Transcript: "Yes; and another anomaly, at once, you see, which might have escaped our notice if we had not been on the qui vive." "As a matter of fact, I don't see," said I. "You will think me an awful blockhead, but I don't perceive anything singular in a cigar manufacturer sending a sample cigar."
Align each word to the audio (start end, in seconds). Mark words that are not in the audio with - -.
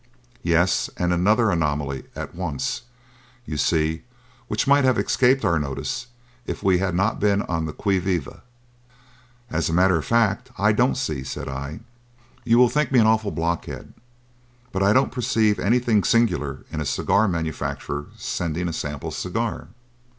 "Yes; 0.41 0.89
and 0.97 1.13
another 1.13 1.51
anomaly, 1.51 2.05
at 2.15 2.33
once, 2.33 2.81
you 3.45 3.55
see, 3.55 4.01
which 4.47 4.65
might 4.65 4.83
have 4.83 4.97
escaped 4.97 5.45
our 5.45 5.59
notice 5.59 6.07
if 6.47 6.63
we 6.63 6.79
had 6.79 6.95
not 6.95 7.19
been 7.19 7.43
on 7.43 7.65
the 7.67 7.71
qui 7.71 7.99
vive." 7.99 8.41
"As 9.51 9.69
a 9.69 9.73
matter 9.73 9.97
of 9.99 10.03
fact, 10.05 10.49
I 10.57 10.71
don't 10.71 10.97
see," 10.97 11.23
said 11.23 11.47
I. 11.47 11.81
"You 12.43 12.57
will 12.57 12.67
think 12.67 12.91
me 12.91 12.97
an 12.97 13.05
awful 13.05 13.29
blockhead, 13.29 13.93
but 14.71 14.81
I 14.81 14.91
don't 14.91 15.11
perceive 15.11 15.59
anything 15.59 16.03
singular 16.03 16.65
in 16.71 16.81
a 16.81 16.85
cigar 16.85 17.27
manufacturer 17.27 18.07
sending 18.17 18.67
a 18.67 18.73
sample 18.73 19.11
cigar." 19.11 19.67